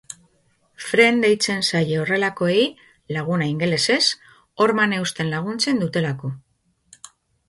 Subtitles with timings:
[0.83, 2.63] Friend deitzen zaie horrelakoei,
[3.17, 3.99] laguna ingelesez,
[4.65, 6.31] horman eusten laguntzen dutelako.